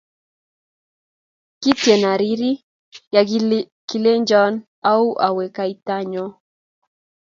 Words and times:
Kitean 1.61 2.03
arir 2.13 2.41
ya 3.13 3.21
kilenchon 3.89 4.53
auu 4.89 5.11
awe 5.27 5.43
kaitanyo 5.55 6.25